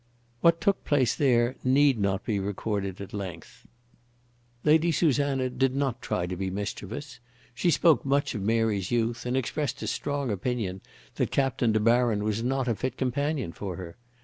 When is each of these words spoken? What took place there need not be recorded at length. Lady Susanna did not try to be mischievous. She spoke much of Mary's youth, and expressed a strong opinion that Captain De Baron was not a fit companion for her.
What 0.39 0.59
took 0.59 0.83
place 0.83 1.13
there 1.15 1.57
need 1.63 1.99
not 1.99 2.25
be 2.25 2.39
recorded 2.39 2.99
at 3.01 3.13
length. 3.13 3.67
Lady 4.63 4.91
Susanna 4.91 5.47
did 5.47 5.75
not 5.75 6.01
try 6.01 6.25
to 6.25 6.35
be 6.35 6.49
mischievous. 6.49 7.19
She 7.53 7.69
spoke 7.69 8.03
much 8.03 8.33
of 8.33 8.41
Mary's 8.41 8.89
youth, 8.89 9.27
and 9.27 9.37
expressed 9.37 9.79
a 9.83 9.85
strong 9.85 10.31
opinion 10.31 10.81
that 11.17 11.29
Captain 11.29 11.71
De 11.71 11.79
Baron 11.79 12.23
was 12.23 12.41
not 12.41 12.67
a 12.67 12.73
fit 12.73 12.97
companion 12.97 13.51
for 13.51 13.75
her. 13.75 13.95